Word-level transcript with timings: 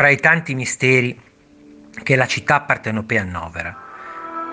Fra 0.00 0.08
i 0.08 0.16
tanti 0.16 0.54
misteri 0.54 1.14
che 2.02 2.16
la 2.16 2.26
città 2.26 2.62
partenopea 2.62 3.20
annovera, 3.20 3.76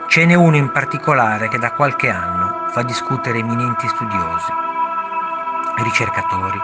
ce 0.09 0.25
n'è 0.25 0.33
uno 0.33 0.57
in 0.57 0.73
particolare 0.73 1.47
che 1.47 1.57
da 1.57 1.71
qualche 1.71 2.09
anno 2.09 2.67
fa 2.67 2.81
discutere 2.81 3.37
eminenti 3.37 3.87
studiosi, 3.87 4.51
ricercatori 5.77 6.59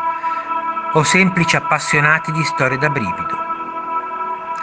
o 0.95 1.03
semplici 1.03 1.55
appassionati 1.55 2.33
di 2.33 2.43
storia 2.43 2.77
da 2.77 2.89
brivido. 2.89 3.37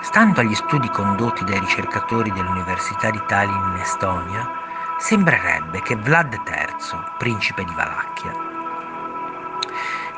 Stando 0.03 0.41
agli 0.41 0.55
studi 0.55 0.91
condotti 0.91 1.43
dai 1.45 1.59
ricercatori 1.59 2.31
dell'Università 2.31 3.09
di 3.09 3.23
Tallinn 3.27 3.73
in 3.73 3.81
Estonia, 3.81 4.51
sembrerebbe 4.99 5.81
che 5.81 5.97
Vlad 5.97 6.35
III, 6.35 6.99
principe 7.17 7.65
di 7.65 7.73
Valacchia, 7.75 8.50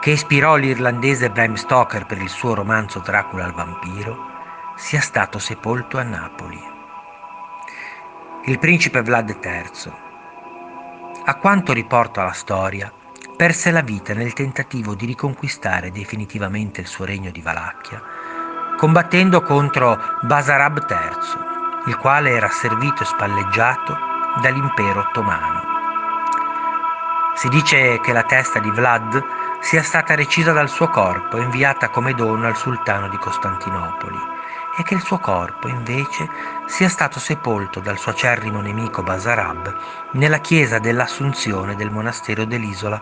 che 0.03 0.11
ispirò 0.11 0.57
l'irlandese 0.57 1.31
Bram 1.31 1.55
Stoker 1.55 2.07
per 2.07 2.21
il 2.21 2.29
suo 2.29 2.55
romanzo 2.55 2.99
Dracula 2.99 3.45
al 3.45 3.53
vampiro, 3.53 4.31
sia 4.75 5.01
stato 5.01 5.39
sepolto 5.39 5.97
a 5.97 6.03
Napoli. 6.03 6.61
Il 8.47 8.59
principe 8.59 9.01
Vlad 9.01 9.39
III, 9.41 9.93
a 11.25 11.37
quanto 11.37 11.73
riporta 11.73 12.25
la 12.25 12.33
storia, 12.33 12.93
perse 13.37 13.71
la 13.71 13.83
vita 13.83 14.13
nel 14.13 14.33
tentativo 14.33 14.97
di 14.97 15.07
riconquistare 15.07 15.93
definitivamente 15.93 16.81
il 16.81 16.89
suo 16.89 17.05
regno 17.05 17.31
di 17.31 17.41
Valacchia, 17.41 18.03
combattendo 18.77 19.41
contro 19.43 19.97
Basarab 20.23 20.85
III, 20.85 21.91
il 21.91 21.97
quale 21.99 22.31
era 22.31 22.49
servito 22.49 23.05
e 23.05 23.07
spalleggiato 23.07 23.97
dall'impero 24.41 24.99
ottomano. 24.99 25.63
Si 27.35 27.49
dice 27.49 28.01
che 28.01 28.13
la 28.13 28.25
testa 28.25 28.59
di 28.59 28.71
Vlad 28.71 29.42
sia 29.63 29.83
stata 29.83 30.17
recisa 30.17 30.53
dal 30.53 30.69
suo 30.69 30.89
corpo 30.89 31.39
e 31.39 31.43
inviata 31.43 31.89
come 31.89 32.13
dono 32.15 32.47
al 32.47 32.57
sultano 32.57 33.09
di 33.09 33.17
Costantinopoli 33.17 34.19
e 34.77 34.83
che 34.83 34.95
il 34.95 35.03
suo 35.03 35.19
corpo 35.19 35.69
invece 35.69 36.29
sia 36.67 36.89
stato 36.89 37.21
sepolto 37.21 37.79
dal 37.79 37.97
suo 37.97 38.11
acerrimo 38.11 38.61
nemico 38.61 39.03
Basarab 39.03 39.75
nella 40.13 40.39
chiesa 40.39 40.79
dell'Assunzione 40.79 41.77
del 41.77 41.91
monastero 41.91 42.45
dell'isola 42.45 43.01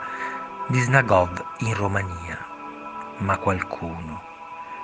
di 0.66 0.78
Snagov 0.80 1.42
in 1.60 1.74
Romania. 1.74 2.38
Ma 3.18 3.38
qualcuno 3.38 4.22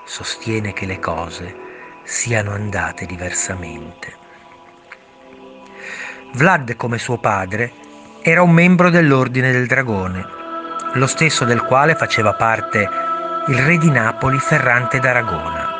sostiene 0.04 0.72
che 0.72 0.86
le 0.86 0.98
cose 0.98 1.56
siano 2.04 2.52
andate 2.52 3.04
diversamente. 3.04 4.24
Vlad, 6.32 6.74
come 6.76 6.98
suo 6.98 7.18
padre, 7.18 7.72
era 8.22 8.42
un 8.42 8.50
membro 8.50 8.90
dell'Ordine 8.90 9.52
del 9.52 9.66
Dragone, 9.66 10.35
lo 10.96 11.06
stesso 11.06 11.44
del 11.44 11.62
quale 11.62 11.94
faceva 11.94 12.32
parte 12.32 12.88
il 13.48 13.58
re 13.58 13.76
di 13.78 13.90
Napoli 13.90 14.38
Ferrante 14.38 14.98
d'Aragona. 14.98 15.74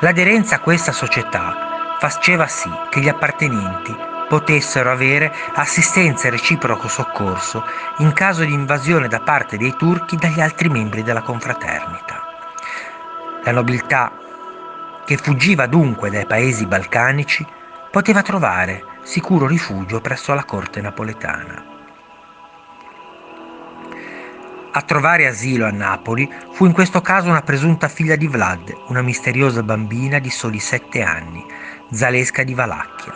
L'aderenza 0.00 0.56
a 0.56 0.60
questa 0.60 0.92
società 0.92 1.96
faceva 1.98 2.46
sì 2.46 2.70
che 2.90 3.00
gli 3.00 3.08
appartenenti 3.08 3.96
potessero 4.28 4.90
avere 4.90 5.32
assistenza 5.54 6.28
e 6.28 6.30
reciproco 6.30 6.86
soccorso 6.86 7.64
in 7.98 8.12
caso 8.12 8.44
di 8.44 8.52
invasione 8.52 9.08
da 9.08 9.20
parte 9.20 9.56
dei 9.56 9.74
turchi 9.74 10.16
dagli 10.16 10.40
altri 10.40 10.68
membri 10.68 11.02
della 11.02 11.22
confraternita. 11.22 12.26
La 13.44 13.52
nobiltà, 13.52 14.12
che 15.06 15.16
fuggiva 15.16 15.66
dunque 15.66 16.10
dai 16.10 16.26
paesi 16.26 16.66
balcanici, 16.66 17.44
poteva 17.90 18.20
trovare 18.20 18.84
sicuro 19.02 19.46
rifugio 19.46 20.02
presso 20.02 20.34
la 20.34 20.44
corte 20.44 20.82
napoletana. 20.82 21.77
A 24.70 24.82
trovare 24.82 25.26
asilo 25.26 25.66
a 25.66 25.70
Napoli 25.70 26.30
fu 26.52 26.66
in 26.66 26.72
questo 26.72 27.00
caso 27.00 27.30
una 27.30 27.40
presunta 27.40 27.88
figlia 27.88 28.16
di 28.16 28.28
Vlad, 28.28 28.76
una 28.88 29.00
misteriosa 29.00 29.62
bambina 29.62 30.18
di 30.18 30.28
soli 30.28 30.58
sette 30.58 31.02
anni, 31.02 31.44
Zalesca 31.90 32.42
di 32.42 32.52
Valacchia, 32.52 33.14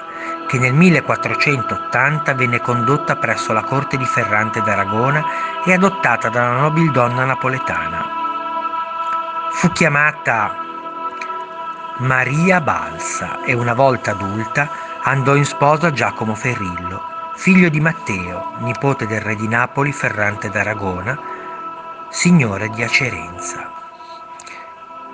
che 0.49 0.59
nel 0.59 0.73
1480 0.73 2.35
venne 2.35 2.59
condotta 2.61 3.17
presso 3.17 3.53
la 3.53 3.63
corte 3.65 3.99
di 3.99 4.05
Ferrante 4.07 4.63
d'Aragona 4.63 5.63
e 5.65 5.75
adottata 5.75 6.31
da 6.31 6.49
una 6.49 6.61
nobildonna 6.61 7.25
napoletana. 7.27 8.21
Fu 9.51 9.71
chiamata 9.73 10.57
Maria 11.99 12.63
Balsa 12.63 13.45
e 13.45 13.53
una 13.53 13.75
volta 13.75 14.13
adulta 14.13 14.71
andò 15.03 15.35
in 15.35 15.45
sposa 15.45 15.89
a 15.89 15.93
Giacomo 15.93 16.35
Ferrillo, 16.35 17.03
figlio 17.35 17.69
di 17.69 17.79
Matteo, 17.79 18.55
nipote 18.61 19.07
del 19.07 19.21
re 19.21 19.37
di 19.37 19.47
Napoli 19.47 19.93
Ferrante 19.93 20.49
d'Aragona, 20.49 21.32
signore 22.13 22.69
di 22.69 22.83
Acerenza. 22.83 23.73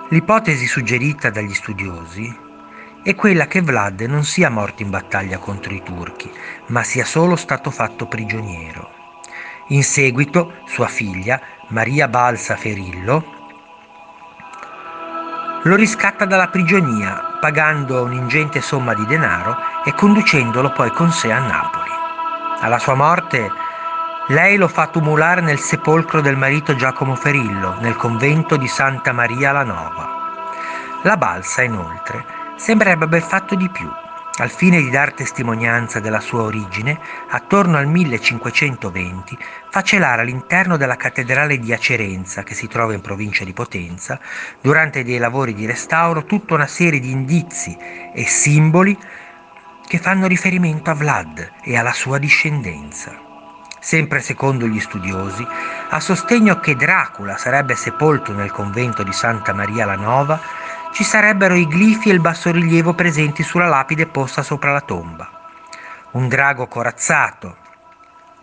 L'ipotesi 0.09 0.67
suggerita 0.67 1.31
dagli 1.31 1.55
studiosi 1.55 2.37
è 3.05 3.15
quella 3.15 3.47
che 3.47 3.63
Vlad 3.63 4.01
non 4.01 4.25
sia 4.25 4.51
morto 4.51 4.83
in 4.83 4.91
battaglia 4.91 5.39
contro 5.39 5.73
i 5.73 5.83
turchi, 5.85 6.29
ma 6.67 6.83
sia 6.83 7.05
solo 7.05 7.37
stato 7.37 7.71
fatto 7.71 8.07
prigioniero. 8.07 8.91
In 9.69 9.85
seguito 9.85 10.55
sua 10.67 10.89
figlia, 10.89 11.41
Maria 11.69 12.09
Balsa 12.09 12.57
Ferillo, 12.57 13.37
lo 15.63 15.77
riscatta 15.77 16.25
dalla 16.25 16.49
prigionia, 16.49 17.39
pagando 17.41 18.03
un'ingente 18.03 18.61
somma 18.61 18.93
di 18.95 19.07
denaro 19.07 19.57
e 19.85 19.95
conducendolo 19.95 20.73
poi 20.73 20.91
con 20.91 21.13
sé 21.13 21.31
a 21.31 21.39
Napoli. 21.39 21.91
Alla 22.61 22.81
sua 22.81 22.95
morte 22.95 23.67
lei 24.29 24.57
lo 24.57 24.69
fa 24.69 24.89
tumulare 24.89 25.41
nel 25.41 25.59
sepolcro 25.59 26.21
del 26.21 26.37
marito 26.37 26.75
Giacomo 26.75 27.15
Ferillo, 27.15 27.79
nel 27.81 27.97
convento 27.97 28.57
di 28.57 28.69
Santa 28.69 29.13
Maria 29.13 29.53
la 29.53 29.65
Nova. 29.65 31.01
La 31.03 31.17
balsa, 31.17 31.63
inoltre, 31.63 32.25
sembrerebbe 32.57 33.07
aver 33.07 33.23
fatto 33.23 33.55
di 33.55 33.71
più. 33.71 33.89
Al 34.41 34.51
fine 34.51 34.83
di 34.83 34.91
dar 34.91 35.15
testimonianza 35.15 35.99
della 35.99 36.21
sua 36.21 36.43
origine, 36.43 37.01
attorno 37.31 37.79
al 37.79 37.87
1520 37.87 39.39
fa 39.71 39.83
celare 39.83 40.21
all'interno 40.21 40.77
della 40.77 40.97
cattedrale 40.97 41.59
di 41.59 41.73
Acerenza, 41.73 42.43
che 42.43 42.53
si 42.53 42.69
trova 42.69 42.93
in 42.93 43.01
provincia 43.01 43.45
di 43.45 43.55
Potenza, 43.55 44.21
durante 44.61 45.05
dei 45.05 45.19
lavori 45.19 45.55
di 45.55 45.65
restauro 45.65 46.25
tutta 46.25 46.53
una 46.53 46.67
serie 46.67 47.01
di 47.01 47.11
indizi 47.11 47.75
e 48.13 48.27
simboli 48.27 48.97
che 49.87 49.99
fanno 49.99 50.27
riferimento 50.27 50.91
a 50.91 50.95
Vlad 50.95 51.53
e 51.63 51.79
alla 51.79 51.95
sua 51.95 52.19
discendenza 52.19 53.27
sempre 53.81 54.21
secondo 54.21 54.67
gli 54.67 54.81
studiosi, 54.81 55.47
a 55.91 56.01
sostegno 56.01 56.61
che 56.61 56.77
Dracula 56.77 57.37
sarebbe 57.37 57.75
sepolto 57.75 58.33
nel 58.33 58.51
convento 58.51 59.03
di 59.03 59.13
Santa 59.13 59.53
Maria 59.53 59.85
la 59.85 59.97
Nova, 59.97 60.41
ci 60.93 61.05
sarebbero 61.05 61.55
i 61.55 61.67
glifi 61.67 62.11
e 62.11 62.13
il 62.13 62.21
bassorilievo 62.21 62.95
presenti 62.95 63.43
sulla 63.43 63.67
lapide 63.67 64.07
posta 64.07 64.43
sopra 64.43 64.73
la 64.73 64.81
tomba. 64.81 65.31
Un 66.13 66.29
drago 66.29 66.67
corazzato, 66.67 67.57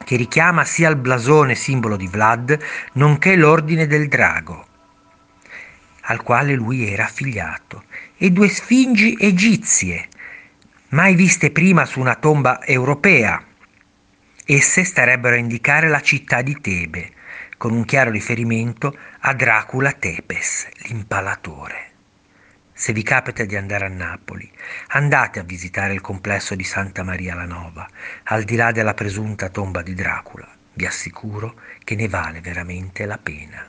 che 0.04 0.16
richiama 0.16 0.64
sia 0.64 0.90
il 0.90 0.96
blasone 0.96 1.56
simbolo 1.56 1.96
di 1.96 2.08
Vlad, 2.08 2.58
nonché 2.94 3.36
l'ordine 3.36 3.88
del 3.88 4.08
drago, 4.08 4.66
al 6.02 6.22
quale 6.22 6.54
lui 6.54 6.88
era 6.88 7.06
affiliato, 7.06 7.84
e 8.18 8.30
due 8.30 8.48
sfingi 8.48 9.18
egizie, 9.20 10.08
mai 10.90 11.16
viste 11.16 11.52
prima 11.52 11.86
su 11.86 12.00
una 12.00 12.16
tomba 12.16 12.64
europea, 12.64 13.44
Esse 14.48 14.84
starebbero 14.84 15.34
a 15.34 15.40
indicare 15.40 15.88
la 15.88 16.02
città 16.02 16.44
di 16.44 16.62
Tebe, 16.62 17.14
con 17.58 17.74
un 17.74 17.84
chiaro 17.84 18.12
riferimento 18.12 18.96
a 19.22 19.34
Dracula 19.34 19.92
Tepes, 19.92 20.68
l'impalatore. 20.84 21.94
Se 22.72 22.94
vi 22.94 23.02
capita 23.02 23.44
di 23.44 23.56
andare 23.56 23.86
a 23.86 23.90
Napoli, 23.90 24.48
andate 24.90 25.40
a 25.40 25.44
visitare 25.44 25.96
il 25.96 26.02
complesso 26.02 26.54
di 26.54 26.64
Santa 26.64 27.02
Maria 27.02 27.34
la 27.34 27.46
Nova, 27.46 27.90
al 28.26 28.44
di 28.44 28.56
là 28.56 28.72
della 28.72 28.94
presunta 28.94 29.50
tomba 29.50 29.82
di 29.82 29.96
Dracula. 29.96 30.48
Vi 30.74 30.86
assicuro 30.86 31.56
che 31.84 31.96
ne 31.96 32.08
vale 32.08 32.40
veramente 32.40 33.08
la 33.08 33.18
pena. 33.18 33.68